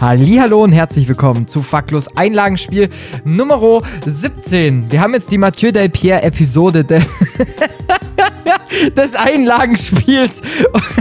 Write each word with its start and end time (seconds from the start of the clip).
Hallo 0.00 0.64
und 0.64 0.72
herzlich 0.72 1.06
willkommen 1.06 1.46
zu 1.46 1.62
Faktlos 1.62 2.08
Einlagenspiel 2.16 2.88
Nummer 3.24 3.80
17. 4.04 4.90
Wir 4.90 5.00
haben 5.00 5.14
jetzt 5.14 5.30
die 5.30 5.38
Mathieu 5.38 5.70
Del 5.70 5.88
Pierre 5.88 6.22
Episode 6.22 6.82
de 6.84 7.00
des 8.96 9.14
Einlagenspiels 9.14 10.42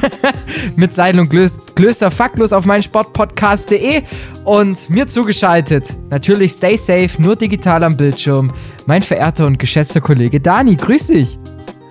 mit 0.75 0.93
Seidel 0.93 1.21
und 1.21 1.29
Klöster 1.75 2.11
Faktlos 2.11 2.53
auf 2.53 2.65
meinsportpodcast.de 2.65 4.03
und 4.45 4.89
mir 4.91 5.07
zugeschaltet, 5.07 5.97
natürlich 6.11 6.51
stay 6.51 6.77
safe, 6.77 7.19
nur 7.19 7.35
digital 7.35 7.83
am 7.83 7.97
Bildschirm, 7.97 8.53
mein 8.85 9.01
verehrter 9.01 9.47
und 9.47 9.57
geschätzter 9.57 10.01
Kollege 10.01 10.39
Dani. 10.39 10.75
Grüß 10.75 11.07
dich. 11.07 11.37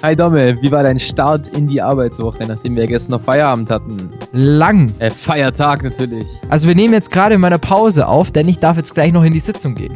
Hi 0.02 0.16
Domme, 0.16 0.60
wie 0.60 0.72
war 0.72 0.82
dein 0.82 0.98
Start 0.98 1.46
in 1.56 1.68
die 1.68 1.80
Arbeitswoche, 1.80 2.44
nachdem 2.48 2.74
wir 2.74 2.88
gestern 2.88 3.12
noch 3.12 3.22
Feierabend 3.22 3.70
hatten? 3.70 4.10
Lang. 4.32 4.92
Äh, 4.98 5.10
Feiertag 5.10 5.84
natürlich. 5.84 6.26
Also 6.48 6.66
wir 6.66 6.74
nehmen 6.74 6.92
jetzt 6.92 7.12
gerade 7.12 7.36
in 7.36 7.40
meiner 7.40 7.58
Pause 7.58 8.08
auf, 8.08 8.32
denn 8.32 8.48
ich 8.48 8.58
darf 8.58 8.76
jetzt 8.76 8.94
gleich 8.94 9.12
noch 9.12 9.22
in 9.22 9.32
die 9.32 9.38
Sitzung 9.38 9.76
gehen. 9.76 9.94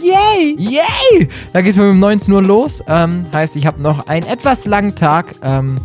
Yay! 0.00 0.56
Yay! 0.58 1.28
Da 1.52 1.60
geht's 1.60 1.76
mir 1.76 1.90
um 1.90 1.98
19 1.98 2.32
Uhr 2.32 2.42
los. 2.42 2.82
Ähm, 2.88 3.26
heißt, 3.30 3.56
ich 3.56 3.66
habe 3.66 3.82
noch 3.82 4.06
einen 4.06 4.26
etwas 4.26 4.64
langen 4.64 4.94
Tag. 4.94 5.34
Ähm, 5.42 5.76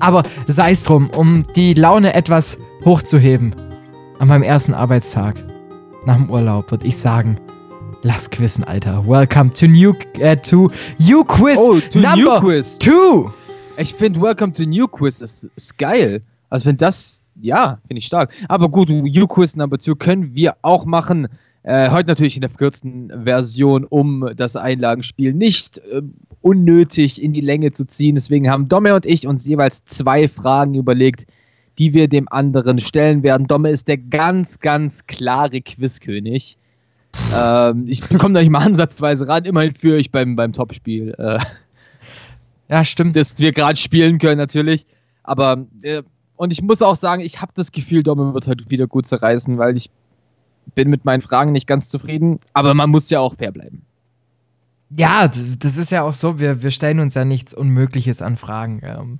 aber 0.00 0.22
sei 0.46 0.70
es 0.70 0.84
drum, 0.84 1.10
um 1.14 1.42
die 1.54 1.74
Laune 1.74 2.14
etwas 2.14 2.56
hochzuheben. 2.86 3.54
An 4.18 4.28
meinem 4.28 4.44
ersten 4.44 4.72
Arbeitstag 4.72 5.44
nach 6.06 6.16
dem 6.16 6.30
Urlaub 6.30 6.70
würde 6.70 6.86
ich 6.86 6.96
sagen, 6.96 7.38
Lass 8.04 8.28
quizzen, 8.28 8.64
Alter. 8.64 9.06
Welcome 9.06 9.52
to 9.52 9.68
New 9.68 9.94
äh, 10.18 10.36
to 10.36 10.72
You 10.98 11.22
Quiz 11.22 11.56
oh, 11.56 11.78
to 11.78 12.00
Number 12.00 12.16
New 12.16 12.40
Quiz. 12.40 12.76
Two. 12.76 13.30
Ich 13.76 13.94
finde 13.94 14.20
Welcome 14.20 14.52
to 14.54 14.64
New 14.64 14.88
Quiz 14.88 15.20
ist, 15.20 15.48
ist 15.54 15.78
geil. 15.78 16.20
Also 16.50 16.66
wenn 16.66 16.76
das, 16.76 17.22
ja, 17.40 17.78
finde 17.86 17.98
ich 17.98 18.06
stark. 18.06 18.32
Aber 18.48 18.68
gut, 18.68 18.90
You 18.90 19.28
Quiz 19.28 19.54
Number 19.54 19.78
Two 19.78 19.94
können 19.94 20.34
wir 20.34 20.56
auch 20.62 20.84
machen. 20.84 21.28
Äh, 21.62 21.90
heute 21.90 22.08
natürlich 22.08 22.34
in 22.34 22.40
der 22.40 22.50
verkürzten 22.50 23.12
Version, 23.22 23.84
um 23.84 24.28
das 24.34 24.56
Einlagenspiel 24.56 25.32
nicht 25.32 25.78
äh, 25.78 26.02
unnötig 26.40 27.22
in 27.22 27.32
die 27.32 27.40
Länge 27.40 27.70
zu 27.70 27.86
ziehen. 27.86 28.16
Deswegen 28.16 28.50
haben 28.50 28.66
Domme 28.66 28.96
und 28.96 29.06
ich 29.06 29.28
uns 29.28 29.46
jeweils 29.46 29.84
zwei 29.84 30.26
Fragen 30.26 30.74
überlegt, 30.74 31.26
die 31.78 31.94
wir 31.94 32.08
dem 32.08 32.26
anderen 32.32 32.80
stellen 32.80 33.22
werden. 33.22 33.46
Domme 33.46 33.70
ist 33.70 33.86
der 33.86 33.98
ganz, 33.98 34.58
ganz 34.58 35.06
klare 35.06 35.60
Quizkönig. 35.60 36.58
Ähm, 37.34 37.86
ich 37.88 38.02
bekomme 38.02 38.34
da 38.34 38.40
nicht 38.40 38.50
mal 38.50 38.64
ansatzweise 38.64 39.28
ran. 39.28 39.44
Immerhin 39.44 39.74
führe 39.74 39.98
ich 39.98 40.10
beim, 40.10 40.36
beim 40.36 40.52
Topspiel. 40.52 41.14
Äh, 41.18 41.38
ja, 42.68 42.84
stimmt. 42.84 43.16
Das 43.16 43.38
wir 43.38 43.52
gerade 43.52 43.76
spielen 43.76 44.18
können, 44.18 44.38
natürlich. 44.38 44.86
Aber, 45.22 45.66
äh, 45.82 46.02
und 46.36 46.52
ich 46.52 46.62
muss 46.62 46.82
auch 46.82 46.96
sagen, 46.96 47.22
ich 47.22 47.40
habe 47.40 47.52
das 47.54 47.72
Gefühl, 47.72 48.02
Domme 48.02 48.34
wird 48.34 48.46
heute 48.46 48.68
wieder 48.70 48.86
gut 48.86 49.06
zerreißen, 49.06 49.58
weil 49.58 49.76
ich 49.76 49.90
bin 50.74 50.90
mit 50.90 51.04
meinen 51.04 51.20
Fragen 51.20 51.52
nicht 51.52 51.66
ganz 51.66 51.88
zufrieden. 51.88 52.40
Aber 52.54 52.74
man 52.74 52.90
muss 52.90 53.10
ja 53.10 53.20
auch 53.20 53.36
fair 53.36 53.52
bleiben. 53.52 53.82
Ja, 54.96 55.28
das 55.28 55.78
ist 55.78 55.90
ja 55.90 56.02
auch 56.02 56.12
so. 56.12 56.38
Wir, 56.38 56.62
wir 56.62 56.70
stellen 56.70 57.00
uns 57.00 57.14
ja 57.14 57.24
nichts 57.24 57.54
Unmögliches 57.54 58.20
an 58.20 58.36
Fragen. 58.36 58.80
Ähm, 58.84 59.18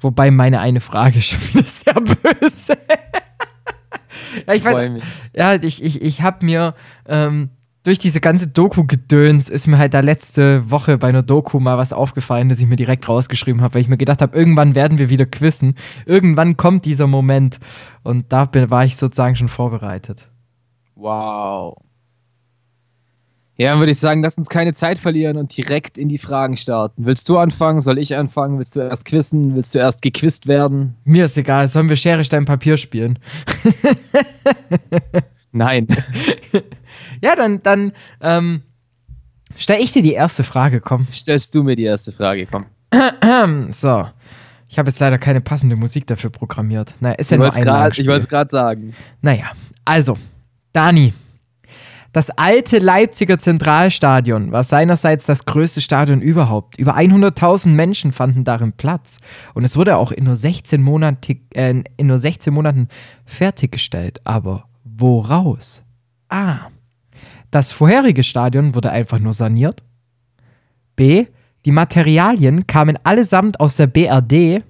wobei 0.00 0.30
meine 0.30 0.60
eine 0.60 0.80
Frage 0.80 1.20
schon 1.20 1.40
wieder 1.54 1.64
sehr 1.64 1.94
böse 1.94 2.76
ja, 4.46 4.54
ich 4.54 4.64
weiß. 4.64 4.90
Mich. 4.90 5.04
Ja, 5.34 5.54
ich, 5.54 5.82
ich, 5.82 6.02
ich 6.02 6.22
habe 6.22 6.44
mir 6.44 6.74
ähm, 7.06 7.50
durch 7.86 8.00
diese 8.00 8.20
ganze 8.20 8.48
Doku-Gedöns 8.48 9.48
ist 9.48 9.68
mir 9.68 9.78
halt 9.78 9.94
da 9.94 10.00
letzte 10.00 10.68
Woche 10.68 10.98
bei 10.98 11.08
einer 11.08 11.22
Doku 11.22 11.60
mal 11.60 11.78
was 11.78 11.92
aufgefallen, 11.92 12.48
das 12.48 12.58
ich 12.58 12.66
mir 12.66 12.74
direkt 12.74 13.08
rausgeschrieben 13.08 13.62
habe, 13.62 13.74
weil 13.74 13.80
ich 13.80 13.88
mir 13.88 13.96
gedacht 13.96 14.22
habe, 14.22 14.36
irgendwann 14.36 14.74
werden 14.74 14.98
wir 14.98 15.08
wieder 15.08 15.24
quissen. 15.24 15.76
Irgendwann 16.04 16.56
kommt 16.56 16.84
dieser 16.84 17.06
Moment. 17.06 17.60
Und 18.02 18.32
da 18.32 18.44
bin, 18.44 18.70
war 18.70 18.84
ich 18.84 18.96
sozusagen 18.96 19.36
schon 19.36 19.46
vorbereitet. 19.46 20.28
Wow. 20.96 21.76
Ja, 23.58 23.70
dann 23.70 23.78
würde 23.78 23.92
ich 23.92 23.98
sagen, 23.98 24.22
lass 24.22 24.36
uns 24.36 24.50
keine 24.50 24.74
Zeit 24.74 24.98
verlieren 24.98 25.38
und 25.38 25.56
direkt 25.56 25.96
in 25.96 26.08
die 26.08 26.18
Fragen 26.18 26.58
starten. 26.58 27.06
Willst 27.06 27.26
du 27.28 27.38
anfangen? 27.38 27.80
Soll 27.80 27.98
ich 27.98 28.14
anfangen? 28.14 28.58
Willst 28.58 28.76
du 28.76 28.80
erst 28.80 29.06
quissen? 29.06 29.56
Willst 29.56 29.74
du 29.74 29.78
erst 29.78 30.02
gequizt 30.02 30.46
werden? 30.46 30.94
Mir 31.04 31.24
ist 31.24 31.38
egal. 31.38 31.66
Sollen 31.68 31.88
wir 31.88 31.96
Schere, 31.96 32.22
Stein, 32.22 32.44
Papier 32.44 32.76
spielen? 32.76 33.18
Nein. 35.52 35.86
ja, 37.22 37.34
dann, 37.34 37.62
dann 37.62 37.92
ähm, 38.20 38.60
stell 39.56 39.80
ich 39.80 39.92
dir 39.92 40.02
die 40.02 40.12
erste 40.12 40.44
Frage, 40.44 40.82
komm. 40.82 41.06
Stellst 41.10 41.54
du 41.54 41.62
mir 41.62 41.76
die 41.76 41.84
erste 41.84 42.12
Frage, 42.12 42.46
komm. 42.46 42.66
so. 43.72 44.06
Ich 44.68 44.78
habe 44.78 44.90
jetzt 44.90 45.00
leider 45.00 45.16
keine 45.16 45.40
passende 45.40 45.76
Musik 45.76 46.06
dafür 46.06 46.28
programmiert. 46.28 46.94
Naja, 47.00 47.14
ist 47.14 47.30
ja 47.30 47.38
nur 47.38 47.54
ein 47.54 47.64
grad, 47.64 47.98
Ich 47.98 48.06
wollte 48.06 48.18
es 48.18 48.28
gerade 48.28 48.50
sagen. 48.50 48.94
Naja, 49.22 49.52
also, 49.84 50.18
Dani, 50.72 51.14
das 52.16 52.30
alte 52.30 52.78
Leipziger 52.78 53.38
Zentralstadion 53.38 54.50
war 54.50 54.64
seinerseits 54.64 55.26
das 55.26 55.44
größte 55.44 55.82
Stadion 55.82 56.22
überhaupt. 56.22 56.78
Über 56.78 56.96
100.000 56.96 57.68
Menschen 57.68 58.10
fanden 58.10 58.42
darin 58.42 58.72
Platz. 58.72 59.18
Und 59.52 59.64
es 59.64 59.76
wurde 59.76 59.98
auch 59.98 60.12
in 60.12 60.24
nur 60.24 60.34
16, 60.34 60.82
Monate, 60.82 61.36
äh, 61.52 61.82
in 61.98 62.06
nur 62.06 62.18
16 62.18 62.54
Monaten 62.54 62.88
fertiggestellt. 63.26 64.22
Aber 64.24 64.64
woraus? 64.82 65.84
A. 66.30 66.68
Das 67.50 67.72
vorherige 67.72 68.22
Stadion 68.22 68.74
wurde 68.74 68.92
einfach 68.92 69.18
nur 69.18 69.34
saniert. 69.34 69.82
B. 70.96 71.26
Die 71.66 71.72
Materialien 71.72 72.66
kamen 72.66 72.98
allesamt 73.04 73.60
aus 73.60 73.76
der 73.76 73.88
BRD. 73.88 74.64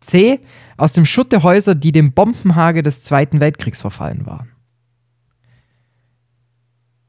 C. 0.00 0.40
Aus 0.78 0.94
dem 0.94 1.04
Schutt 1.04 1.30
der 1.32 1.42
Häuser, 1.42 1.74
die 1.74 1.92
dem 1.92 2.12
Bombenhage 2.12 2.82
des 2.82 3.02
Zweiten 3.02 3.38
Weltkriegs 3.38 3.82
verfallen 3.82 4.24
waren. 4.24 4.49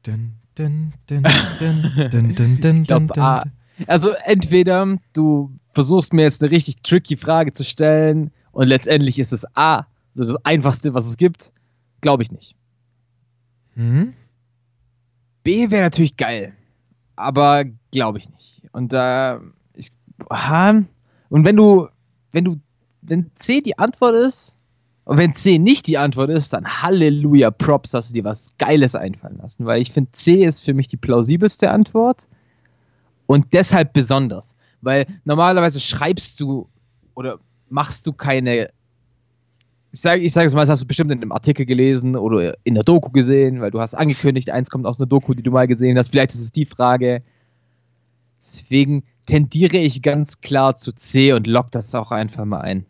Dun, 0.02 0.32
dun, 0.56 0.92
dun, 1.06 1.22
ich 2.82 2.88
glaub, 2.88 3.16
ah, 3.18 3.42
also 3.86 4.10
entweder 4.24 4.98
du 5.12 5.50
versuchst 5.72 6.12
mir 6.12 6.22
jetzt 6.22 6.42
eine 6.42 6.50
richtig 6.50 6.82
tricky 6.82 7.16
Frage 7.16 7.52
zu 7.52 7.64
stellen 7.64 8.30
und 8.52 8.68
letztendlich 8.68 9.18
ist 9.18 9.32
es 9.32 9.44
A, 9.56 9.86
also 10.14 10.32
das 10.32 10.44
einfachste, 10.44 10.94
was 10.94 11.06
es 11.06 11.16
gibt, 11.16 11.52
glaube 12.00 12.22
ich 12.22 12.30
nicht. 12.30 12.54
Hm? 13.74 14.12
B 15.42 15.70
wäre 15.70 15.82
natürlich 15.82 16.16
geil, 16.16 16.52
aber 17.16 17.64
glaube 17.90 18.18
ich 18.18 18.28
nicht. 18.30 18.62
Und 18.72 18.92
da, 18.92 19.36
äh, 19.36 19.40
ich, 19.74 19.90
aha, 20.28 20.82
und 21.30 21.46
wenn 21.46 21.56
du, 21.56 21.88
wenn 22.32 22.44
du, 22.44 22.60
wenn 23.00 23.30
C 23.36 23.60
die 23.60 23.78
Antwort 23.78 24.14
ist, 24.14 24.58
und 25.04 25.18
wenn 25.18 25.34
C 25.34 25.58
nicht 25.58 25.86
die 25.88 25.98
Antwort 25.98 26.30
ist, 26.30 26.52
dann 26.52 26.64
Halleluja, 26.64 27.50
Props, 27.50 27.92
hast 27.92 28.10
du 28.10 28.14
dir 28.14 28.24
was 28.24 28.56
Geiles 28.58 28.94
einfallen 28.94 29.38
lassen. 29.38 29.66
Weil 29.66 29.80
ich 29.82 29.90
finde, 29.90 30.12
C 30.12 30.44
ist 30.44 30.60
für 30.60 30.74
mich 30.74 30.88
die 30.88 30.96
plausibelste 30.96 31.70
Antwort 31.70 32.28
und 33.26 33.52
deshalb 33.52 33.92
besonders. 33.92 34.56
Weil 34.80 35.06
normalerweise 35.24 35.80
schreibst 35.80 36.38
du 36.38 36.68
oder 37.14 37.38
machst 37.68 38.06
du 38.06 38.12
keine. 38.12 38.70
Ich 39.90 40.00
sage 40.00 40.22
ich 40.22 40.32
sag 40.32 40.46
es 40.46 40.54
mal, 40.54 40.60
das 40.60 40.70
hast 40.70 40.82
du 40.82 40.86
bestimmt 40.86 41.10
in 41.10 41.20
einem 41.20 41.32
Artikel 41.32 41.66
gelesen 41.66 42.16
oder 42.16 42.56
in 42.64 42.74
der 42.74 42.84
Doku 42.84 43.10
gesehen, 43.10 43.60
weil 43.60 43.70
du 43.70 43.80
hast 43.80 43.94
angekündigt, 43.94 44.50
eins 44.50 44.70
kommt 44.70 44.86
aus 44.86 45.00
einer 45.00 45.08
Doku, 45.08 45.34
die 45.34 45.42
du 45.42 45.50
mal 45.50 45.66
gesehen 45.66 45.98
hast. 45.98 46.10
Vielleicht 46.10 46.34
ist 46.34 46.40
es 46.40 46.52
die 46.52 46.64
Frage. 46.64 47.22
Deswegen 48.40 49.02
tendiere 49.26 49.76
ich 49.78 50.00
ganz 50.00 50.40
klar 50.40 50.76
zu 50.76 50.92
C 50.92 51.32
und 51.32 51.46
lock 51.46 51.70
das 51.72 51.94
auch 51.94 52.10
einfach 52.10 52.44
mal 52.44 52.60
ein. 52.60 52.86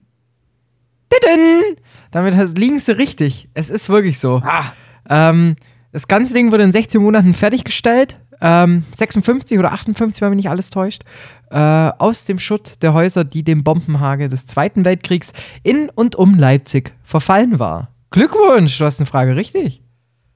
Damit 2.11 2.59
liegen 2.59 2.79
sie 2.79 2.97
richtig. 2.97 3.49
Es 3.55 3.71
ist 3.71 3.89
wirklich 3.89 4.19
so. 4.19 4.43
Ah. 4.45 4.73
Ähm, 5.09 5.57
das 5.93 6.09
ganze 6.09 6.35
Ding 6.35 6.53
wurde 6.53 6.65
in 6.65 6.73
16 6.73 7.03
Monaten 7.03 7.35
fertiggestellt. 7.35 8.19
Ähm, 8.41 8.85
56 8.91 9.59
oder 9.59 9.73
58, 9.73 10.21
wenn 10.21 10.31
mich 10.31 10.39
nicht 10.39 10.51
alles 10.51 10.71
täuscht. 10.71 11.03
Äh, 11.51 11.57
aus 11.57 12.25
dem 12.25 12.39
Schutt 12.39 12.83
der 12.83 12.93
Häuser, 12.93 13.25
die 13.25 13.45
dem 13.45 13.63
Bombenhagel 13.63 14.29
des 14.29 14.47
Zweiten 14.47 14.85
Weltkriegs 14.85 15.33
in 15.63 15.91
und 15.91 16.17
um 16.17 16.35
Leipzig 16.35 16.93
verfallen 17.05 17.59
war. 17.59 17.93
Glückwunsch, 18.11 18.79
du 18.79 18.85
hast 18.85 19.01
eine 19.01 19.07
Frage 19.07 19.37
richtig. 19.37 19.83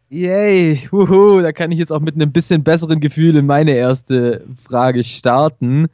Yay, 0.09 0.89
wuhu, 0.93 1.41
da 1.41 1.53
kann 1.53 1.73
ich 1.73 1.79
jetzt 1.79 1.91
auch 1.91 2.01
mit 2.01 2.15
einem 2.15 2.31
bisschen 2.31 2.63
besseren 2.63 3.01
Gefühl 3.01 3.37
in 3.37 3.47
meine 3.47 3.73
erste 3.73 4.45
Frage 4.63 5.03
starten. 5.03 5.89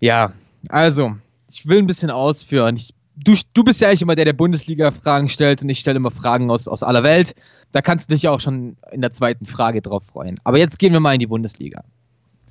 Ja, 0.00 0.32
also, 0.70 1.14
ich 1.50 1.66
will 1.66 1.78
ein 1.78 1.86
bisschen 1.86 2.10
ausführen. 2.10 2.76
Ich 2.76 2.94
du, 3.24 3.36
du 3.54 3.64
bist 3.64 3.80
ja 3.80 3.88
eigentlich 3.88 4.02
immer 4.02 4.16
der, 4.16 4.24
der 4.24 4.32
Bundesliga-Fragen 4.32 5.28
stellt 5.28 5.62
und 5.62 5.68
ich 5.68 5.78
stelle 5.78 5.96
immer 5.96 6.10
Fragen 6.10 6.50
aus, 6.50 6.68
aus 6.68 6.82
aller 6.82 7.02
Welt. 7.02 7.34
Da 7.72 7.82
kannst 7.82 8.10
du 8.10 8.14
dich 8.14 8.28
auch 8.28 8.40
schon 8.40 8.76
in 8.92 9.00
der 9.00 9.12
zweiten 9.12 9.46
Frage 9.46 9.82
drauf 9.82 10.04
freuen. 10.04 10.40
Aber 10.44 10.58
jetzt 10.58 10.78
gehen 10.78 10.92
wir 10.92 11.00
mal 11.00 11.14
in 11.14 11.20
die 11.20 11.26
Bundesliga. 11.26 11.84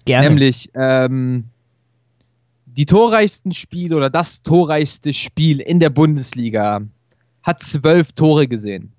Gerne. 0.06 0.30
Nämlich 0.30 0.69
ähm, 0.75 1.46
die 2.66 2.86
torreichsten 2.86 3.52
Spiele 3.52 3.96
oder 3.96 4.10
das 4.10 4.44
torreichste 4.44 5.14
Spiel 5.14 5.60
in 5.60 5.80
der 5.80 5.90
Bundesliga 5.90 6.81
hat 7.44 7.63
zwölf 7.63 8.12
Tore 8.12 8.48
gesehen. 8.48 8.94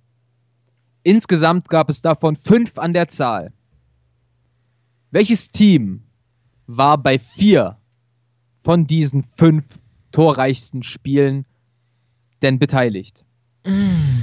Insgesamt 1.03 1.69
gab 1.69 1.88
es 1.88 2.03
davon 2.03 2.37
fünf 2.37 2.79
an 2.79 2.93
der 2.93 3.09
Zahl. 3.09 3.53
Welches 5.11 5.49
Team 5.50 6.03
war 6.67 6.99
bei 6.99 7.19
vier 7.19 7.79
von 8.64 8.87
diesen 8.87 9.23
fünf 9.23 9.64
torreichsten 10.12 10.82
Spielen 10.82 11.47
denn 12.43 12.58
beteiligt? 12.58 13.25
Mm. 13.64 14.23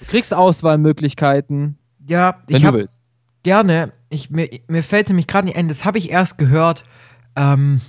Du 0.00 0.04
kriegst 0.06 0.32
Auswahlmöglichkeiten. 0.32 1.78
Ja, 2.06 2.42
wenn 2.46 2.56
ich 2.56 2.62
du 2.62 2.72
willst. 2.72 3.10
Gerne. 3.42 3.92
Ich, 4.10 4.30
mir, 4.30 4.48
mir 4.68 4.82
fällt 4.82 5.08
nämlich 5.08 5.26
gerade 5.26 5.46
nicht 5.46 5.56
ein, 5.56 5.68
das 5.68 5.84
habe 5.84 5.98
ich 5.98 6.10
erst 6.10 6.38
gehört, 6.38 6.84
ähm, 7.36 7.80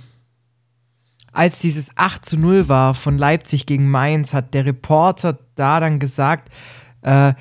als 1.32 1.60
dieses 1.60 1.96
8 1.96 2.24
zu 2.24 2.36
0 2.36 2.68
war 2.68 2.94
von 2.94 3.16
Leipzig 3.16 3.66
gegen 3.66 3.88
Mainz, 3.88 4.34
hat 4.34 4.52
der 4.52 4.66
Reporter 4.66 5.38
da 5.54 5.80
dann 5.80 5.98
gesagt, 5.98 6.50
äh, 7.02 7.34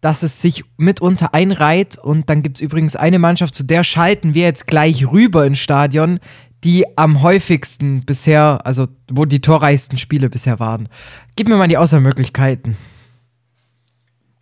dass 0.00 0.22
es 0.22 0.42
sich 0.42 0.64
mitunter 0.76 1.32
einreiht. 1.32 1.96
Und 1.96 2.28
dann 2.28 2.42
gibt 2.42 2.58
es 2.58 2.60
übrigens 2.60 2.96
eine 2.96 3.18
Mannschaft, 3.18 3.54
zu 3.54 3.64
der 3.64 3.84
schalten 3.84 4.34
wir 4.34 4.42
jetzt 4.42 4.66
gleich 4.66 5.10
rüber 5.10 5.46
ins 5.46 5.60
Stadion, 5.60 6.18
die 6.64 6.86
am 6.96 7.22
häufigsten 7.22 8.04
bisher, 8.06 8.60
also 8.64 8.88
wo 9.10 9.26
die 9.26 9.40
torreichsten 9.40 9.98
Spiele 9.98 10.30
bisher 10.30 10.58
waren. 10.58 10.88
Gib 11.36 11.48
mir 11.48 11.56
mal 11.56 11.68
die 11.68 11.76
Auswahlmöglichkeiten. 11.76 12.76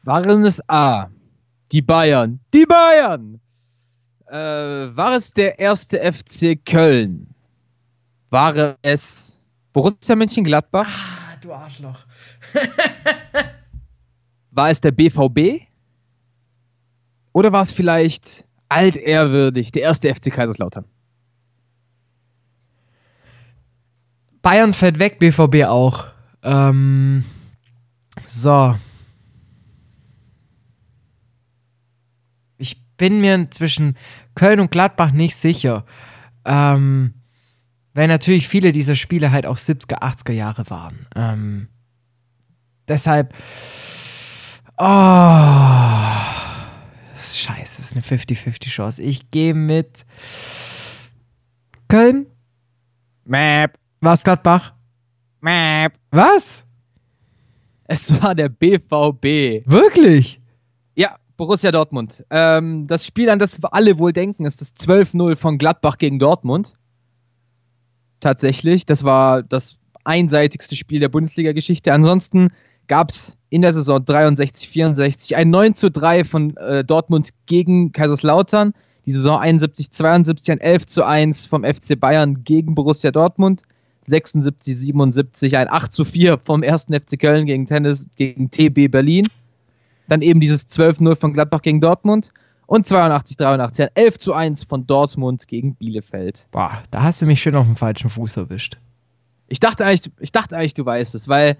Waren 0.05 0.45
es 0.45 0.61
A, 0.69 1.09
die 1.73 1.83
Bayern, 1.83 2.39
die 2.55 2.65
Bayern? 2.65 3.41
Äh, 4.29 4.37
war 4.97 5.17
es 5.17 5.33
der 5.33 5.59
erste 5.59 5.99
FC 5.99 6.65
Köln? 6.65 7.35
War 8.31 8.77
es 8.83 9.41
Borussia 9.73 10.15
Mönchengladbach? 10.15 10.89
Ah, 10.89 11.37
du 11.41 11.53
Arschloch. 11.53 12.07
war 14.53 14.71
es 14.71 14.81
der 14.81 14.93
BVB? 14.93 15.67
Oder 17.33 17.53
war 17.53 17.63
es 17.63 17.73
vielleicht 17.73 18.45
altehrwürdig 18.69 19.73
der 19.73 19.83
erste 19.83 20.15
FC 20.15 20.33
Kaiserslautern? 20.33 20.85
Bayern 24.43 24.75
fällt 24.75 24.99
weg, 24.99 25.19
BVB 25.21 25.65
auch. 25.67 26.09
Ähm, 26.43 27.25
so. 28.27 28.77
Ich 32.59 32.85
bin 32.97 33.21
mir 33.21 33.51
zwischen 33.51 33.97
Köln 34.35 34.61
und 34.61 34.71
Gladbach 34.71 35.13
nicht 35.13 35.37
sicher. 35.37 35.85
Ähm, 36.45 37.15
weil 37.95 38.09
natürlich 38.09 38.49
viele 38.49 38.73
dieser 38.73 38.97
Spiele 38.97 39.31
halt 39.31 39.47
auch 39.47 39.57
70er, 39.57 40.01
80er 40.03 40.33
Jahre 40.33 40.69
waren. 40.71 41.07
Ähm, 41.15 41.69
deshalb. 42.89 43.35
Oh. 44.77 45.53
Scheiße, 47.15 47.83
ist 47.83 47.93
eine 47.93 48.03
50-50 48.03 48.71
Chance. 48.71 49.03
Ich 49.03 49.31
gehe 49.31 49.55
mit 49.55 50.05
Köln. 51.89 52.27
Map. 53.25 53.79
Was, 54.03 54.25
Gladbach? 54.25 54.75
Map. 55.41 55.93
Was? 56.11 56.65
Es 57.85 58.21
war 58.21 58.35
der 58.35 58.49
BVB. 58.49 59.65
Wirklich? 59.65 60.41
Ja, 60.97 61.15
Borussia 61.37 61.71
Dortmund. 61.71 62.25
Ähm, 62.31 62.89
das 62.89 63.07
Spiel, 63.07 63.31
an 63.31 63.39
das 63.39 63.63
alle 63.63 64.01
wohl 64.01 64.13
denken, 64.13 64.45
ist 64.45 64.61
das 64.61 64.75
12-0 64.75 65.37
von 65.37 65.57
Gladbach 65.57 65.99
gegen 65.99 66.19
Dortmund. 66.19 66.75
Tatsächlich. 68.19 68.87
Das 68.87 69.05
war 69.05 69.45
das 69.45 69.79
einseitigste 70.03 70.75
Spiel 70.75 70.99
der 70.99 71.09
Bundesliga-Geschichte. 71.09 71.93
Ansonsten 71.93 72.49
gab 72.89 73.11
es 73.11 73.37
in 73.51 73.63
der 73.63 73.73
Saison 73.73 74.05
63, 74.05 74.69
64 74.69 75.37
ein 75.37 75.51
9 75.51 75.75
zu 75.75 75.93
3 75.93 76.25
von 76.25 76.57
äh, 76.57 76.83
Dortmund 76.83 77.31
gegen 77.47 77.93
Kaiserslautern. 77.93 78.75
Die 79.07 79.13
Saison 79.13 79.39
71, 79.39 79.93
72 79.93 80.51
ein 80.51 80.61
11 80.61 80.87
zu 80.87 81.07
1 81.07 81.47
vom 81.47 81.63
FC 81.63 81.99
Bayern 82.01 82.43
gegen 82.43 82.75
Borussia 82.75 83.13
Dortmund. 83.13 83.63
76, 84.05 84.77
77, 84.77 85.57
ein 85.57 85.69
8 85.69 85.93
zu 85.93 86.05
4 86.05 86.39
vom 86.45 86.63
1. 86.63 86.87
FC 86.87 87.19
Köln 87.19 87.47
gegen 87.47 87.67
Tennis, 87.67 88.09
gegen 88.17 88.51
TB 88.51 88.91
Berlin. 88.91 89.27
Dann 90.09 90.23
eben 90.23 90.41
dieses 90.41 90.69
12-0 90.69 91.17
von 91.17 91.33
Gladbach 91.33 91.63
gegen 91.63 91.81
Dortmund. 91.81 92.33
Und 92.67 92.87
82, 92.87 93.37
83, 93.37 93.85
ein 93.85 93.91
11 93.95 94.19
zu 94.19 94.33
1 94.33 94.65
von 94.65 94.87
Dortmund 94.87 95.47
gegen 95.47 95.75
Bielefeld. 95.75 96.47
Boah, 96.53 96.83
da 96.91 97.03
hast 97.03 97.21
du 97.21 97.27
mich 97.27 97.43
schön 97.43 97.55
auf 97.55 97.67
dem 97.67 97.77
falschen 97.77 98.09
Fuß 98.09 98.39
erwischt. 98.39 98.79
Ich 99.49 99.61
dachte 99.61 99.85
eigentlich, 99.85 100.11
ich 100.21 100.33
dachte 100.33 100.57
eigentlich 100.57 100.73
du 100.73 100.87
weißt 100.87 101.15
es, 101.15 101.29
weil 101.29 101.59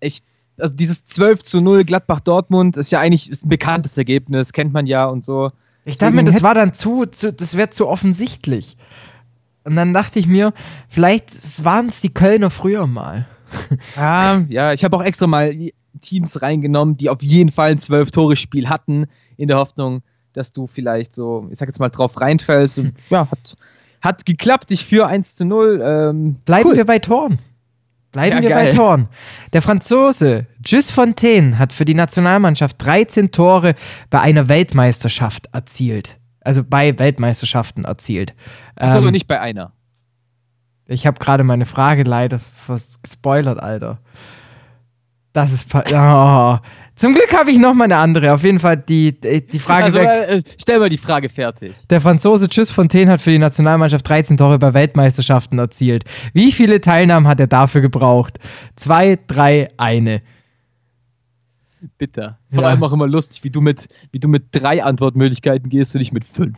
ich, 0.00 0.22
also 0.58 0.74
dieses 0.74 1.04
12 1.04 1.44
zu 1.44 1.60
0 1.60 1.84
Gladbach-Dortmund 1.84 2.76
ist 2.76 2.90
ja 2.90 2.98
eigentlich 2.98 3.30
ist 3.30 3.44
ein 3.44 3.48
bekanntes 3.48 3.96
Ergebnis, 3.96 4.52
kennt 4.52 4.72
man 4.72 4.86
ja 4.86 5.06
und 5.06 5.24
so. 5.24 5.52
Ich 5.84 5.98
dachte 5.98 6.14
mir, 6.14 6.24
das 6.24 6.42
war 6.42 6.54
dann 6.54 6.74
zu, 6.74 7.06
zu 7.06 7.32
das 7.32 7.56
wäre 7.56 7.70
zu 7.70 7.86
offensichtlich. 7.86 8.76
Und 9.70 9.76
dann 9.76 9.92
dachte 9.92 10.18
ich 10.18 10.26
mir, 10.26 10.52
vielleicht 10.88 11.64
waren 11.64 11.86
es 11.86 12.00
die 12.00 12.12
Kölner 12.12 12.50
früher 12.50 12.88
mal. 12.88 13.28
ja, 13.96 14.42
ja, 14.48 14.72
ich 14.72 14.82
habe 14.82 14.96
auch 14.96 15.02
extra 15.02 15.28
mal 15.28 15.54
Teams 16.00 16.42
reingenommen, 16.42 16.96
die 16.96 17.08
auf 17.08 17.22
jeden 17.22 17.52
Fall 17.52 17.70
ein 17.70 17.78
Zwölf-Tore-Spiel 17.78 18.68
hatten, 18.68 19.06
in 19.36 19.46
der 19.46 19.58
Hoffnung, 19.58 20.02
dass 20.32 20.50
du 20.50 20.66
vielleicht 20.66 21.14
so, 21.14 21.46
ich 21.52 21.58
sag 21.58 21.68
jetzt 21.68 21.78
mal, 21.78 21.88
drauf 21.88 22.20
reinfällst. 22.20 22.80
Und 22.80 22.94
ja, 23.10 23.30
hat, 23.30 23.56
hat 24.00 24.26
geklappt. 24.26 24.72
Ich 24.72 24.84
führe 24.84 25.06
1 25.06 25.36
zu 25.36 25.44
0. 25.44 25.80
Ähm, 25.80 26.34
Bleiben 26.44 26.70
cool. 26.70 26.76
wir 26.76 26.84
bei 26.84 26.98
Toren. 26.98 27.38
Bleiben 28.10 28.38
ja, 28.38 28.42
wir 28.42 28.50
geil. 28.50 28.70
bei 28.70 28.76
Toren. 28.76 29.08
Der 29.52 29.62
Franzose 29.62 30.46
Gilles 30.62 30.90
Fontaine 30.90 31.60
hat 31.60 31.72
für 31.72 31.84
die 31.84 31.94
Nationalmannschaft 31.94 32.84
13 32.84 33.30
Tore 33.30 33.76
bei 34.10 34.20
einer 34.20 34.48
Weltmeisterschaft 34.48 35.46
erzielt 35.52 36.19
also 36.40 36.64
bei 36.64 36.98
Weltmeisterschaften 36.98 37.84
erzielt. 37.84 38.30
Ist 38.80 38.92
ähm, 38.92 38.98
aber 38.98 39.10
nicht 39.10 39.26
bei 39.26 39.40
einer. 39.40 39.72
Ich 40.86 41.06
habe 41.06 41.18
gerade 41.18 41.44
meine 41.44 41.66
Frage 41.66 42.02
leider 42.02 42.40
gespoilert, 43.02 43.62
Alter. 43.62 43.98
Das 45.32 45.52
ist. 45.52 45.66
Oh. 45.74 46.58
Zum 46.96 47.14
Glück 47.14 47.32
habe 47.32 47.50
ich 47.50 47.58
noch 47.58 47.72
mal 47.72 47.84
eine 47.84 47.96
andere. 47.96 48.32
Auf 48.34 48.42
jeden 48.42 48.58
Fall 48.58 48.76
die, 48.76 49.18
die 49.18 49.58
Frage. 49.58 49.84
Also, 49.84 49.98
äh, 50.00 50.42
stell 50.60 50.80
mal 50.80 50.90
die 50.90 50.98
Frage 50.98 51.30
fertig. 51.30 51.72
Der 51.88 52.00
Franzose 52.00 52.48
Tschüss 52.48 52.70
Fontaine 52.70 53.10
hat 53.10 53.22
für 53.22 53.30
die 53.30 53.38
Nationalmannschaft 53.38 54.06
13 54.06 54.36
Tore 54.36 54.58
bei 54.58 54.74
Weltmeisterschaften 54.74 55.58
erzielt. 55.58 56.04
Wie 56.34 56.52
viele 56.52 56.80
Teilnahmen 56.80 57.26
hat 57.26 57.40
er 57.40 57.46
dafür 57.46 57.80
gebraucht? 57.80 58.38
Zwei, 58.76 59.18
drei, 59.28 59.68
eine. 59.78 60.20
Bitter. 61.98 62.38
Vor 62.52 62.62
ja. 62.62 62.70
allem 62.70 62.82
auch 62.82 62.92
immer 62.92 63.06
lustig, 63.06 63.44
wie 63.44 63.50
du 63.50 63.60
mit, 63.60 63.88
wie 64.12 64.18
du 64.18 64.28
mit 64.28 64.44
drei 64.52 64.82
Antwortmöglichkeiten 64.82 65.68
gehst 65.70 65.94
und 65.94 66.00
nicht 66.00 66.12
mit 66.12 66.26
fünf. 66.26 66.56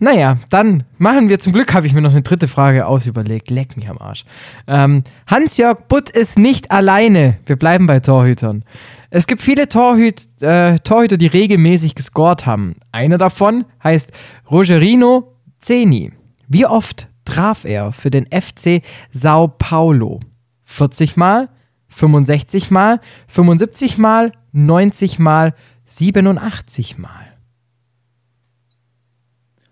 Naja, 0.00 0.38
dann 0.50 0.84
machen 0.98 1.28
wir 1.28 1.38
zum 1.38 1.52
Glück, 1.52 1.72
habe 1.72 1.86
ich 1.86 1.94
mir 1.94 2.02
noch 2.02 2.10
eine 2.10 2.22
dritte 2.22 2.48
Frage 2.48 2.86
ausüberlegt. 2.86 3.50
Leck 3.50 3.76
mich 3.76 3.88
am 3.88 3.98
Arsch. 3.98 4.24
Ähm, 4.66 5.04
Hans-Jörg 5.26 5.86
Butt 5.88 6.10
ist 6.10 6.38
nicht 6.38 6.70
alleine. 6.70 7.38
Wir 7.46 7.56
bleiben 7.56 7.86
bei 7.86 8.00
Torhütern. 8.00 8.64
Es 9.10 9.26
gibt 9.26 9.40
viele 9.40 9.68
Torhüt, 9.68 10.26
äh, 10.42 10.78
Torhüter, 10.80 11.16
die 11.16 11.28
regelmäßig 11.28 11.94
gescored 11.94 12.46
haben. 12.46 12.74
Einer 12.90 13.16
davon 13.16 13.64
heißt 13.82 14.12
Rogerino 14.50 15.32
Zeni. 15.58 16.12
Wie 16.48 16.66
oft 16.66 17.08
traf 17.24 17.64
er 17.64 17.92
für 17.92 18.10
den 18.10 18.26
FC 18.26 18.82
Sao 19.12 19.48
Paulo? 19.48 20.20
40 20.64 21.16
Mal, 21.16 21.48
65 21.94 22.70
Mal, 22.70 23.00
75 23.28 23.98
Mal, 23.98 24.32
90 24.52 25.18
Mal, 25.18 25.54
87 25.86 26.98
Mal. 26.98 27.34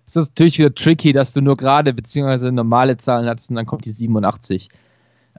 Es 0.06 0.16
ist 0.16 0.30
natürlich 0.30 0.58
wieder 0.58 0.74
tricky, 0.74 1.12
dass 1.12 1.32
du 1.32 1.40
nur 1.40 1.56
gerade 1.56 1.92
bzw. 1.92 2.50
normale 2.50 2.96
Zahlen 2.98 3.26
hattest 3.28 3.50
und 3.50 3.56
dann 3.56 3.66
kommt 3.66 3.86
die 3.86 3.90
87. 3.90 4.68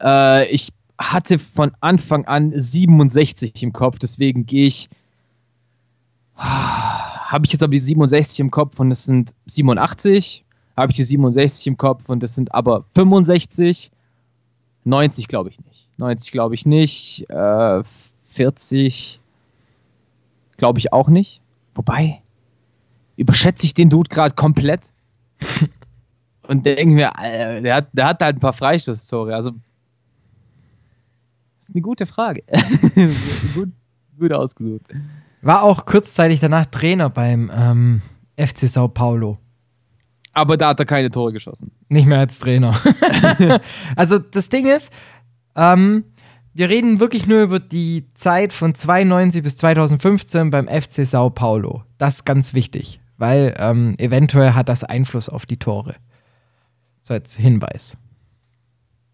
Äh, 0.02 0.48
ich 0.48 0.74
hatte 1.00 1.40
von 1.40 1.72
Anfang 1.80 2.26
an 2.26 2.52
67 2.56 3.62
im 3.64 3.74
Kopf, 3.74 4.00
deswegen 4.00 4.46
gehe 4.46 4.68
ich. 4.68 4.90
Habe 6.36 7.46
ich 7.46 7.54
jetzt 7.54 7.64
aber 7.64 7.72
die 7.72 7.80
67 7.80 8.40
im 8.40 8.52
Kopf 8.52 8.80
und 8.80 8.92
es 8.92 9.06
sind 9.06 9.34
87. 9.46 10.44
Habe 10.76 10.92
ich 10.92 10.98
die 10.98 11.04
67 11.04 11.68
im 11.68 11.78
Kopf 11.78 12.10
und 12.10 12.24
es 12.24 12.36
sind 12.36 12.54
aber 12.54 12.86
65. 12.96 13.92
90 14.86 15.28
glaube 15.28 15.50
ich 15.50 15.60
nicht. 15.62 15.90
90 15.98 16.32
glaube 16.32 16.56
ich 16.56 16.66
nicht. 16.66 17.30
Äh, 17.30 17.84
40 18.26 19.20
glaube 20.58 20.80
ich 20.80 20.94
auch 20.94 21.10
nicht. 21.10 21.42
Wobei, 21.76 22.22
überschätze 23.16 23.66
ich 23.66 23.74
den 23.74 23.90
Dude 23.90 24.10
gerade 24.10 24.36
komplett. 24.36 24.92
Und 26.48 26.66
denke 26.66 26.94
mir, 26.94 27.12
äh, 27.22 27.62
der 27.62 27.76
hat, 27.76 27.88
der 27.94 28.06
hat 28.06 28.22
halt 28.22 28.38
ein 28.38 28.40
paar 28.40 28.54
Freistoßtore. 28.54 29.34
Also, 29.34 29.52
das 31.60 31.70
ist 31.70 31.76
eine 31.76 31.82
gute 31.82 32.06
Frage. 32.06 32.44
gut, 33.56 33.70
gut 34.20 34.34
ausgesucht. 34.34 34.86
War 35.42 35.64
auch 35.64 35.86
kurzzeitig 35.86 36.42
danach 36.42 36.66
Trainer 36.66 37.10
beim 37.10 37.50
ähm, 37.54 38.02
FC 38.38 38.68
Sao 38.68 38.90
Paulo. 38.90 39.38
Aber 40.34 40.58
da 40.58 40.70
hat 40.70 40.80
er 40.80 40.86
keine 40.86 41.12
Tore 41.12 41.32
geschossen. 41.32 41.72
Nicht 41.90 42.08
mehr 42.08 42.20
als 42.20 42.40
Trainer. 42.40 42.76
also 43.96 44.18
das 44.18 44.50
Ding 44.50 44.66
ist, 44.66 44.92
ähm, 45.56 46.06
wir 46.54 46.70
reden 46.70 47.00
wirklich 47.00 47.28
nur 47.28 47.42
über 47.42 47.60
die 47.60 48.08
Zeit 48.14 48.54
von 48.54 48.76
92 48.76 49.42
bis 49.44 49.58
2015 49.58 50.50
beim 50.50 50.68
FC 50.68 51.06
Sao 51.06 51.30
Paulo. 51.30 51.84
Das 51.98 52.16
ist 52.16 52.26
ganz 52.26 52.54
wichtig, 52.54 53.00
weil 53.18 53.56
ähm, 53.58 53.96
eventuell 53.98 54.54
hat 54.54 54.70
das 54.70 54.84
Einfluss 54.84 55.30
auf 55.30 55.46
die 55.46 55.58
Tore. 55.58 55.96
So 57.02 57.14
als 57.14 57.36
Hinweis. 57.36 57.98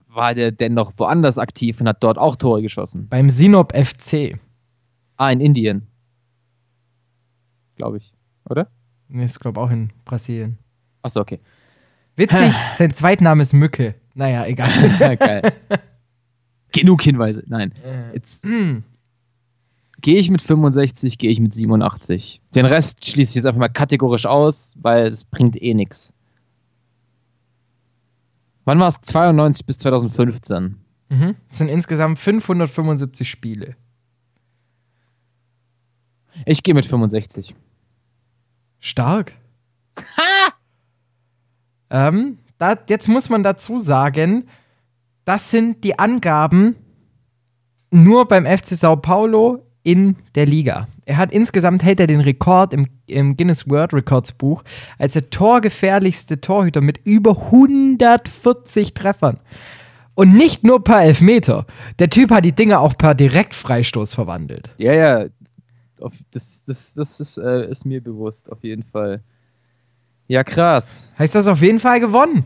War 0.07 0.33
der 0.33 0.51
denn 0.51 0.73
noch 0.73 0.93
woanders 0.97 1.37
aktiv 1.37 1.79
und 1.79 1.87
hat 1.87 2.03
dort 2.03 2.17
auch 2.17 2.35
Tore 2.35 2.61
geschossen? 2.61 3.07
Beim 3.07 3.29
Sinop 3.29 3.73
FC. 3.75 4.37
Ah, 5.17 5.31
in 5.31 5.39
Indien. 5.39 5.87
Glaube 7.75 7.97
ich, 7.97 8.13
oder? 8.49 8.67
Nee, 9.07 9.23
ist 9.23 9.39
glaube 9.39 9.61
auch 9.61 9.69
in 9.69 9.91
Brasilien. 10.03 10.57
Achso, 11.01 11.21
okay. 11.21 11.39
Witzig, 12.15 12.53
sein 12.73 12.93
Zweitname 12.93 13.41
ist 13.41 13.53
Mücke. 13.53 13.95
Naja, 14.13 14.45
egal. 14.45 15.17
Geil. 15.17 15.53
Genug 16.73 17.01
Hinweise. 17.01 17.43
Nein. 17.47 17.71
Äh. 17.83 18.13
Jetzt 18.13 18.43
Hm. 18.43 18.83
gehe 20.01 20.19
ich 20.19 20.29
mit 20.29 20.41
65, 20.41 21.17
gehe 21.17 21.31
ich 21.31 21.39
mit 21.39 21.53
87. 21.53 22.41
Den 22.55 22.65
Rest 22.65 23.05
schließe 23.05 23.29
ich 23.31 23.35
jetzt 23.35 23.45
einfach 23.45 23.59
mal 23.59 23.69
kategorisch 23.69 24.25
aus, 24.25 24.75
weil 24.81 25.07
es 25.07 25.23
bringt 25.23 25.61
eh 25.61 25.73
nichts. 25.73 26.11
Wann 28.65 28.79
war 28.79 28.89
es? 28.89 28.99
92 29.01 29.65
bis 29.65 29.77
2015. 29.79 30.75
Mhm. 31.09 31.35
Es 31.49 31.57
sind 31.57 31.69
insgesamt 31.69 32.19
575 32.19 33.27
Spiele. 33.29 33.75
Ich 36.45 36.61
gehe 36.63 36.73
mit 36.73 36.85
65. 36.85 37.55
Stark. 38.79 39.33
ähm, 41.89 42.37
da, 42.57 42.77
jetzt 42.87 43.07
muss 43.07 43.29
man 43.29 43.43
dazu 43.43 43.79
sagen, 43.79 44.47
das 45.25 45.51
sind 45.51 45.83
die 45.83 45.97
Angaben 45.97 46.75
nur 47.91 48.27
beim 48.27 48.45
FC 48.45 48.69
Sao 48.69 48.95
Paulo 48.95 49.65
in 49.83 50.17
der 50.35 50.45
Liga. 50.45 50.87
Er 51.05 51.17
hat 51.17 51.31
insgesamt 51.31 51.83
hält 51.83 51.99
er 51.99 52.07
den 52.07 52.21
Rekord 52.21 52.73
im, 52.73 52.87
im 53.07 53.35
Guinness 53.35 53.67
World 53.67 53.93
Records 53.93 54.31
Buch 54.33 54.63
als 54.97 55.13
der 55.13 55.29
torgefährlichste 55.29 56.41
Torhüter 56.41 56.81
mit 56.81 56.99
über 57.05 57.31
140 57.31 58.93
Treffern. 58.93 59.39
Und 60.13 60.33
nicht 60.33 60.63
nur 60.65 60.83
per 60.83 61.01
Elfmeter. 61.01 61.65
Der 61.97 62.09
Typ 62.09 62.31
hat 62.31 62.43
die 62.43 62.51
Dinge 62.51 62.79
auch 62.79 62.97
per 62.97 63.15
Direktfreistoß 63.15 64.13
verwandelt. 64.13 64.69
Ja, 64.77 64.93
ja. 64.93 65.25
Das 66.31 66.65
das, 66.65 66.93
das 66.93 67.19
ist, 67.19 67.37
äh, 67.37 67.69
ist 67.69 67.85
mir 67.85 68.03
bewusst, 68.03 68.51
auf 68.51 68.63
jeden 68.63 68.83
Fall. 68.83 69.21
Ja, 70.29 70.43
krass. 70.43 71.11
Heißt 71.17 71.33
das 71.33 71.47
auf 71.47 71.61
jeden 71.61 71.79
Fall 71.79 71.99
gewonnen? 71.99 72.45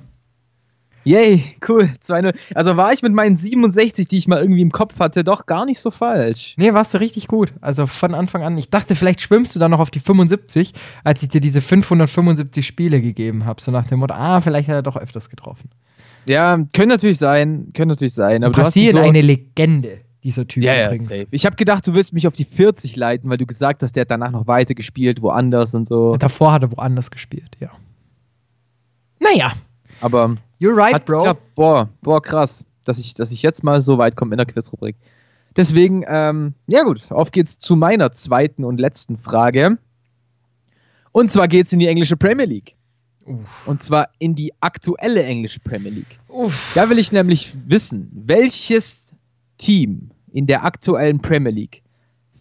Yay, 1.03 1.43
cool. 1.67 1.89
2-0. 2.01 2.33
Also 2.55 2.77
war 2.77 2.93
ich 2.93 3.01
mit 3.01 3.11
meinen 3.11 3.35
67, 3.35 4.07
die 4.07 4.17
ich 4.17 4.27
mal 4.29 4.39
irgendwie 4.39 4.61
im 4.61 4.71
Kopf 4.71 5.01
hatte, 5.01 5.25
doch 5.25 5.45
gar 5.45 5.65
nicht 5.65 5.79
so 5.79 5.91
falsch. 5.91 6.55
Nee, 6.57 6.73
warst 6.73 6.93
du 6.93 6.99
richtig 6.99 7.27
gut. 7.27 7.51
Also 7.59 7.85
von 7.85 8.13
Anfang 8.13 8.41
an. 8.41 8.57
Ich 8.57 8.69
dachte, 8.69 8.95
vielleicht 8.95 9.19
schwimmst 9.19 9.53
du 9.53 9.59
dann 9.59 9.71
noch 9.71 9.81
auf 9.81 9.91
die 9.91 9.99
75, 9.99 10.73
als 11.03 11.23
ich 11.23 11.27
dir 11.27 11.41
diese 11.41 11.59
575 11.59 12.65
Spiele 12.65 13.01
gegeben 13.01 13.43
habe. 13.43 13.61
So 13.61 13.69
nach 13.71 13.85
dem 13.85 13.99
Motto, 13.99 14.13
ah, 14.13 14.39
vielleicht 14.39 14.69
hat 14.69 14.75
er 14.75 14.81
doch 14.81 14.95
öfters 14.95 15.29
getroffen. 15.29 15.69
Ja, 16.25 16.57
können 16.71 16.87
natürlich 16.87 17.17
sein, 17.17 17.71
können 17.73 17.89
natürlich 17.89 18.13
sein. 18.13 18.45
Aber 18.45 18.53
Brasilien 18.53 18.95
so, 18.95 19.01
eine 19.01 19.21
Legende, 19.21 19.99
dieser 20.23 20.47
Typ 20.47 20.63
ja, 20.63 20.75
ja, 20.75 20.85
übrigens. 20.85 21.07
safe. 21.07 21.27
Ich 21.31 21.45
habe 21.45 21.55
gedacht, 21.55 21.85
du 21.85 21.93
willst 21.93 22.13
mich 22.13 22.27
auf 22.27 22.33
die 22.33 22.45
40 22.45 22.95
leiten, 22.95 23.29
weil 23.29 23.37
du 23.37 23.45
gesagt 23.45 23.83
hast, 23.83 23.95
der 23.95 24.01
hat 24.01 24.11
danach 24.11 24.31
noch 24.31 24.47
weiter 24.47 24.73
gespielt, 24.73 25.21
woanders 25.21 25.73
und 25.75 25.87
so. 25.87 26.15
Davor 26.15 26.53
hat 26.53 26.63
er 26.63 26.71
woanders 26.71 27.11
gespielt, 27.11 27.57
ja. 27.59 27.71
Naja, 29.19 29.53
Aber 30.01 30.35
you're 30.59 30.75
right, 30.75 30.93
hat 30.93 31.05
Bro. 31.05 31.19
geklappt. 31.19 31.55
Boah, 31.55 31.89
boah, 32.01 32.21
krass, 32.21 32.65
dass 32.85 32.99
ich, 32.99 33.13
dass 33.13 33.31
ich 33.31 33.41
jetzt 33.41 33.63
mal 33.63 33.81
so 33.81 33.97
weit 33.97 34.15
komme 34.15 34.33
in 34.33 34.37
der 34.37 34.45
Quizrubrik. 34.45 34.95
Deswegen, 35.55 36.03
ähm, 36.07 36.53
ja 36.67 36.83
gut, 36.83 37.11
auf 37.11 37.31
geht's 37.31 37.59
zu 37.59 37.75
meiner 37.75 38.11
zweiten 38.11 38.63
und 38.63 38.79
letzten 38.79 39.17
Frage. 39.17 39.77
Und 41.11 41.29
zwar 41.29 41.47
geht's 41.47 41.71
in 41.71 41.79
die 41.79 41.87
englische 41.87 42.17
Premier 42.17 42.45
League. 42.45 42.75
Uff. 43.25 43.67
Und 43.67 43.81
zwar 43.81 44.09
in 44.19 44.35
die 44.35 44.51
aktuelle 44.59 45.23
englische 45.23 45.59
Premier 45.59 45.91
League. 45.91 46.19
Uff. 46.27 46.73
Da 46.75 46.89
will 46.89 46.97
ich 46.97 47.11
nämlich 47.11 47.53
wissen, 47.67 48.09
welches 48.13 49.13
Team 49.57 50.09
in 50.33 50.47
der 50.47 50.65
aktuellen 50.65 51.21
Premier 51.21 51.51
League 51.51 51.83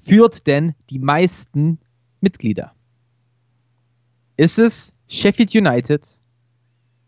führt 0.02 0.46
denn 0.46 0.74
die 0.90 0.98
meisten 0.98 1.78
Mitglieder? 2.20 2.74
Ist 4.36 4.58
es 4.58 4.94
Sheffield 5.06 5.54
United? 5.54 6.00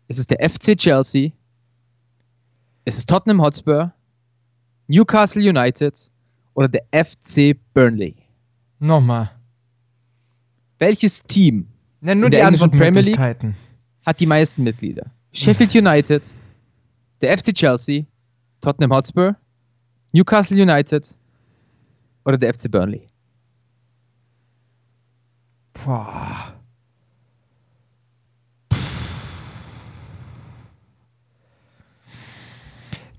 Ist 0.07 0.19
es 0.19 0.27
der 0.27 0.47
FC 0.47 0.77
Chelsea? 0.77 1.31
Ist 2.85 2.99
es 2.99 3.05
Tottenham 3.05 3.41
Hotspur? 3.41 3.91
Newcastle 4.87 5.41
United? 5.41 6.11
Oder 6.53 6.69
der 6.69 6.83
FC 7.05 7.57
Burnley? 7.73 8.15
Nochmal. 8.79 9.31
Welches 10.77 11.23
Team 11.23 11.67
Nenn 12.01 12.19
nur 12.19 12.27
In 12.27 12.31
die 12.31 12.37
der 12.37 12.45
englischen 12.45 12.71
Premier 12.71 13.01
League? 13.01 13.55
Hat 14.05 14.19
die 14.19 14.27
meisten 14.27 14.63
Mitglieder? 14.63 15.09
Sheffield 15.33 15.73
United, 15.75 16.23
der 17.21 17.37
FC 17.37 17.53
Chelsea, 17.53 18.03
Tottenham 18.61 18.93
Hotspur, 18.93 19.35
Newcastle 20.15 20.61
United 20.61 21.13
oder 22.23 22.37
der 22.37 22.53
FC 22.53 22.71
Burnley? 22.71 23.05
Boah. 25.73 26.53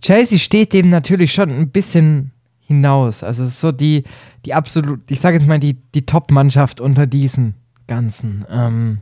Chelsea 0.01 0.39
steht 0.39 0.73
dem 0.73 0.89
natürlich 0.89 1.35
schon 1.35 1.51
ein 1.51 1.69
bisschen 1.69 2.33
hinaus. 2.61 3.23
Also 3.23 3.43
es 3.43 3.51
ist 3.51 3.61
so 3.61 3.73
die, 3.73 4.05
die 4.47 4.55
absolut, 4.55 5.11
ich 5.11 5.21
sage 5.21 5.37
jetzt 5.37 5.47
mal, 5.47 5.59
die, 5.59 5.75
die 5.75 6.07
Top-Mannschaft 6.07 6.81
unter 6.81 7.07
diesen 7.07 7.57
ganzen. 7.87 8.47
Ähm, 8.49 9.01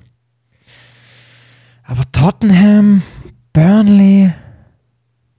aber 1.84 2.02
Tottenham, 2.10 3.02
Burnley, 3.52 4.32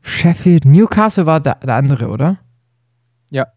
Sheffield, 0.01 0.63
Newcastle 0.63 1.25
war 1.25 1.41
der, 1.41 1.55
der 1.55 1.75
andere, 1.75 2.07
oder? 2.07 2.37
Ja. 3.31 3.47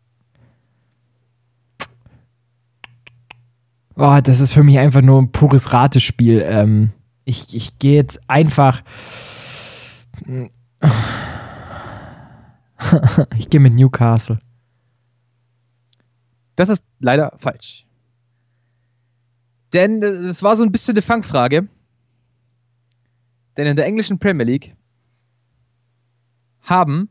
Oh, 3.97 4.19
das 4.23 4.41
ist 4.41 4.53
für 4.53 4.63
mich 4.63 4.79
einfach 4.79 5.03
nur 5.03 5.21
ein 5.21 5.33
pures 5.33 5.73
Ratespiel. 5.73 6.41
Ähm, 6.45 6.93
ich 7.25 7.55
ich 7.55 7.79
gehe 7.79 7.97
jetzt 7.97 8.21
einfach. 8.31 8.83
ich 13.37 13.51
gehe 13.51 13.61
mit 13.61 13.75
Newcastle. 13.75 14.39
Das 16.55 16.69
ist 16.69 16.85
leider 17.01 17.37
falsch. 17.39 17.87
Denn 19.73 20.03
äh, 20.03 20.07
es 20.07 20.43
war 20.43 20.57
so 20.57 20.63
ein 20.63 20.73
bisschen 20.73 20.95
eine 20.95 21.03
Fangfrage. 21.03 21.69
Denn 23.57 23.67
in 23.67 23.77
der 23.77 23.87
englischen 23.87 24.19
Premier 24.19 24.47
League 24.47 24.77
haben 26.61 27.09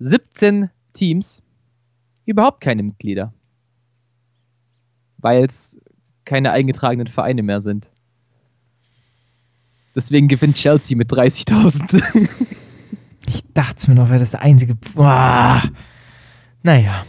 17 0.00 0.70
Teams 0.92 1.42
überhaupt 2.26 2.60
keine 2.60 2.82
Mitglieder. 2.82 3.32
Weil 5.18 5.44
es 5.44 5.80
keine 6.24 6.52
eingetragenen 6.52 7.06
Vereine 7.06 7.42
mehr 7.42 7.60
sind. 7.60 7.90
Deswegen 9.94 10.28
gewinnt 10.28 10.56
Chelsea 10.56 10.96
mit 10.96 11.10
30.000. 11.12 12.28
Ich 13.26 13.42
dachte 13.54 13.88
mir 13.88 13.96
noch, 13.96 14.10
wäre 14.10 14.18
das 14.18 14.32
der 14.32 14.42
einzige. 14.42 14.74
Boah. 14.74 15.62
Naja. 16.62 17.06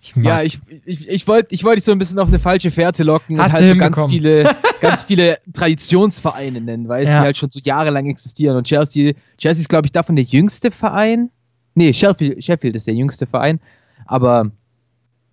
Ich. 0.00 0.14
Ja, 0.16 0.42
ich, 0.42 0.60
ich, 0.84 1.08
ich 1.08 1.26
wollte 1.26 1.54
ich 1.54 1.64
wollt 1.64 1.78
dich 1.78 1.84
so 1.84 1.90
ein 1.90 1.98
bisschen 1.98 2.20
auf 2.20 2.28
eine 2.28 2.38
falsche 2.38 2.70
Fährte 2.70 3.02
locken 3.02 3.40
Hast 3.40 3.54
und 3.54 3.60
halt 3.60 3.68
so 3.68 3.76
ganz 3.76 4.10
viele, 4.10 4.54
ganz 4.80 5.02
viele 5.02 5.38
Traditionsvereine 5.52 6.60
nennen, 6.60 6.84
du, 6.88 6.94
Ja. 6.94 7.02
die 7.02 7.10
halt 7.10 7.36
schon 7.36 7.50
so 7.50 7.60
jahrelang 7.64 8.06
existieren. 8.06 8.56
Und 8.56 8.66
Chelsea, 8.66 9.14
Chelsea 9.38 9.60
ist, 9.62 9.68
glaube 9.68 9.86
ich, 9.86 9.92
davon 9.92 10.14
der 10.14 10.24
jüngste 10.24 10.70
Verein. 10.70 11.30
Nee, 11.74 11.92
Sheffield, 11.92 12.42
Sheffield 12.42 12.76
ist 12.76 12.86
der 12.86 12.94
jüngste 12.94 13.26
Verein. 13.26 13.60
Aber 14.06 14.50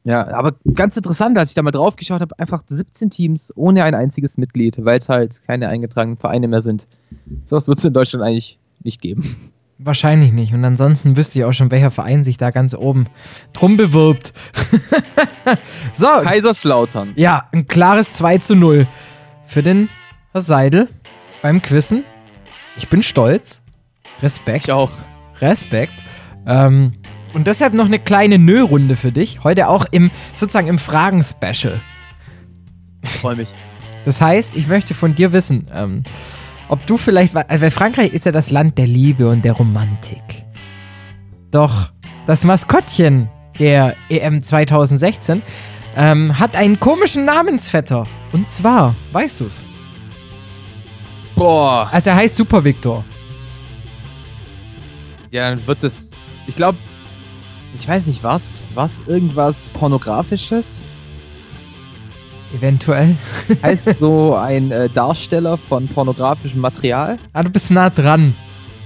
ja, 0.04 0.28
aber 0.30 0.56
ganz 0.74 0.96
interessant, 0.96 1.38
als 1.38 1.50
ich 1.50 1.56
da 1.56 1.62
mal 1.62 1.72
drauf 1.72 1.96
geschaut 1.96 2.22
habe, 2.22 2.38
einfach 2.40 2.64
17 2.66 3.10
Teams 3.10 3.54
ohne 3.56 3.84
ein 3.84 3.94
einziges 3.94 4.38
Mitglied, 4.38 4.84
weil 4.84 4.98
es 4.98 5.10
halt 5.10 5.42
keine 5.46 5.68
eingetragenen 5.68 6.18
Vereine 6.18 6.48
mehr 6.48 6.62
sind. 6.62 6.88
Sowas 7.46 7.68
wird 7.68 7.80
es 7.80 7.86
in 7.86 7.94
Deutschland 7.94 8.24
eigentlich 8.24 8.58
nicht 8.84 9.02
geben. 9.02 9.52
Wahrscheinlich 9.78 10.34
nicht. 10.34 10.54
Und 10.54 10.66
ansonsten 10.66 11.16
wüsste 11.16 11.40
ich 11.40 11.46
auch 11.46 11.54
schon, 11.54 11.72
welcher 11.72 11.92
Verein 11.92 12.24
sich 12.24 12.38
da 12.38 12.52
ganz 12.52 12.76
oben 12.76 13.08
drum 13.54 13.78
bewirbt. 13.78 14.34
so, 15.94 16.08
Kaiserslautern. 16.08 17.14
ja, 17.16 17.48
ein 17.52 17.68
klares 17.68 18.14
2 18.14 18.40
zu 18.40 18.56
0 18.56 18.88
für 19.46 19.64
den 19.64 19.90
Herr 20.32 20.42
Seidel 20.42 20.90
beim 21.42 21.62
Quizzen. 21.62 22.04
Ich 22.78 22.90
bin 22.90 23.04
stolz. 23.04 23.62
Respekt. 24.22 24.68
Ich 24.68 24.74
auch. 24.74 24.92
Respekt. 25.40 25.94
Ähm, 26.46 26.94
und 27.34 27.48
deshalb 27.48 27.74
noch 27.74 27.86
eine 27.86 28.00
kleine 28.00 28.40
Nö-Runde 28.40 28.96
für 28.96 29.12
dich. 29.12 29.44
Heute 29.44 29.68
auch 29.68 29.86
im, 29.92 30.10
sozusagen 30.36 30.68
im 30.68 30.80
Fragen-Special. 30.80 31.80
Freue 33.04 33.36
mich. 33.36 33.50
Das 34.06 34.22
heißt, 34.22 34.56
ich 34.56 34.68
möchte 34.68 34.94
von 34.94 35.16
dir 35.16 35.34
wissen, 35.34 35.68
ähm, 35.74 36.04
ob 36.70 36.86
du 36.86 36.98
vielleicht, 36.98 37.36
weil 37.36 37.72
Frankreich 37.72 38.14
ist 38.14 38.26
ja 38.26 38.32
das 38.32 38.52
Land 38.52 38.78
der 38.78 38.88
Liebe 38.88 39.28
und 39.30 39.44
der 39.44 39.54
Romantik. 39.54 40.46
Doch 41.52 41.92
das 42.26 42.44
Maskottchen 42.44 43.30
der 43.58 43.96
EM 44.10 44.44
2016 44.44 45.42
ähm, 45.96 46.38
hat 46.38 46.56
einen 46.56 46.80
komischen 46.80 47.26
Namensvetter. 47.26 48.06
Und 48.32 48.48
zwar, 48.48 48.96
weißt 49.12 49.42
du's? 49.42 49.64
Boah. 51.36 51.90
Also 51.92 52.12
er 52.12 52.18
heißt 52.18 52.36
Super 52.36 52.64
Victor. 52.64 53.04
Ja, 55.32 55.50
dann 55.50 55.66
wird 55.66 55.84
es. 55.84 56.12
Ich 56.50 56.56
glaube, 56.56 56.80
ich 57.76 57.88
weiß 57.88 58.08
nicht 58.08 58.24
was. 58.24 58.64
Was? 58.74 59.04
Irgendwas 59.06 59.70
Pornografisches? 59.70 60.84
Eventuell. 62.58 63.16
heißt 63.62 63.88
so 64.00 64.34
ein 64.36 64.72
äh, 64.72 64.90
Darsteller 64.90 65.60
von 65.60 65.88
pornografischem 65.88 66.60
Material? 66.60 67.20
Ah, 67.34 67.44
du 67.44 67.52
bist 67.52 67.70
nah 67.70 67.92
dran. 67.92 68.36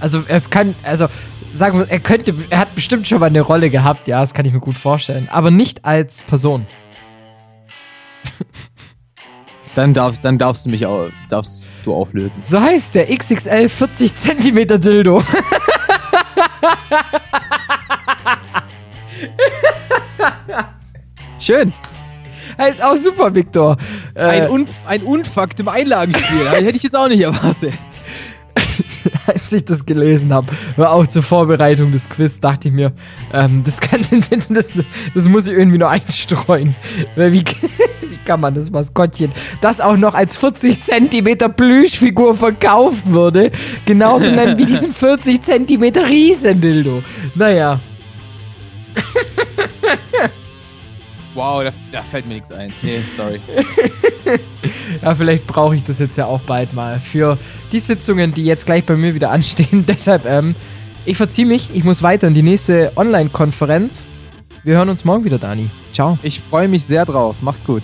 Also 0.01 0.23
es 0.27 0.49
kann, 0.49 0.75
also 0.83 1.07
sagen 1.53 1.79
wir, 1.79 1.89
er 1.89 2.01
könnte, 2.01 2.35
er 2.49 2.57
hat 2.59 2.75
bestimmt 2.75 3.07
schon 3.07 3.21
mal 3.21 3.27
eine 3.27 3.39
Rolle 3.39 3.69
gehabt, 3.69 4.09
ja, 4.09 4.19
das 4.19 4.33
kann 4.33 4.45
ich 4.45 4.51
mir 4.51 4.59
gut 4.59 4.77
vorstellen. 4.77 5.29
Aber 5.31 5.49
nicht 5.49 5.85
als 5.85 6.21
Person. 6.23 6.67
Dann, 9.75 9.93
darf, 9.95 10.19
dann 10.19 10.37
darfst 10.37 10.67
du 10.67 10.69
mich 10.69 10.85
auch, 10.85 11.07
darfst 11.29 11.63
du 11.83 11.95
auflösen. 11.95 12.43
So 12.43 12.61
heißt 12.61 12.93
der 12.93 13.07
XXL 13.07 13.69
40 13.69 14.13
cm 14.13 14.67
Dildo. 14.79 15.23
Schön. 21.39 21.73
Er 22.57 22.67
ist 22.69 22.83
auch 22.83 22.95
super, 22.95 23.33
Victor. 23.35 23.77
Äh, 24.13 24.21
ein, 24.21 24.49
Unf 24.49 24.71
ein 24.85 25.03
Unfakt 25.03 25.59
im 25.59 25.67
Einlagenspiel. 25.67 26.49
Hätte 26.49 26.77
ich 26.77 26.83
jetzt 26.83 26.95
auch 26.95 27.07
nicht 27.07 27.21
erwartet. 27.21 27.73
als 29.27 29.51
ich 29.53 29.65
das 29.65 29.85
gelesen 29.85 30.33
habe, 30.33 30.47
war 30.75 30.91
auch 30.91 31.07
zur 31.07 31.23
Vorbereitung 31.23 31.91
des 31.91 32.09
Quiz, 32.09 32.39
dachte 32.39 32.67
ich 32.69 32.73
mir, 32.73 32.91
ähm, 33.33 33.63
das, 33.63 33.79
kann, 33.79 34.05
das, 34.49 34.73
das 35.13 35.27
muss 35.27 35.47
ich 35.47 35.53
irgendwie 35.53 35.77
nur 35.77 35.89
einstreuen. 35.89 36.75
Wie, 37.15 37.31
wie 38.01 38.17
kann 38.25 38.39
man 38.39 38.53
das 38.53 38.71
Maskottchen, 38.71 39.31
das 39.61 39.81
auch 39.81 39.97
noch 39.97 40.13
als 40.13 40.35
40 40.35 40.81
Zentimeter 40.81 41.49
Plüschfigur 41.49 42.35
verkauft 42.35 43.11
würde, 43.11 43.51
genauso 43.85 44.29
nennen 44.29 44.57
wie 44.57 44.65
diesen 44.65 44.93
40 44.93 45.41
Zentimeter 45.41 46.07
Riesendildo. 46.07 47.03
Naja. 47.35 47.79
Wow, 51.33 51.63
da, 51.63 51.71
da, 51.91 52.03
fällt 52.03 52.27
mir 52.27 52.35
nichts 52.35 52.51
ein. 52.51 52.71
Nee, 52.81 53.01
sorry. 53.17 53.41
ja, 55.01 55.15
vielleicht 55.15 55.47
brauche 55.47 55.75
ich 55.75 55.83
das 55.83 55.99
jetzt 55.99 56.17
ja 56.17 56.27
auch 56.27 56.41
bald 56.41 56.73
mal 56.73 56.99
für 56.99 57.37
die 57.71 57.79
Sitzungen, 57.79 58.33
die 58.33 58.45
jetzt 58.45 58.65
gleich 58.65 58.85
bei 58.85 58.95
mir 58.95 59.15
wieder 59.15 59.31
anstehen. 59.31 59.85
Deshalb, 59.87 60.25
ähm, 60.25 60.55
ich 61.05 61.17
verziehe 61.17 61.47
mich. 61.47 61.69
Ich 61.73 61.83
muss 61.83 62.03
weiter 62.03 62.27
in 62.27 62.33
die 62.33 62.43
nächste 62.43 62.91
Online-Konferenz. 62.95 64.05
Wir 64.63 64.77
hören 64.77 64.89
uns 64.89 65.03
morgen 65.03 65.25
wieder, 65.25 65.39
Dani. 65.39 65.69
Ciao. 65.91 66.17
Ich 66.21 66.39
freue 66.39 66.67
mich 66.67 66.85
sehr 66.85 67.05
drauf. 67.05 67.35
Mach's 67.41 67.65
gut. 67.65 67.83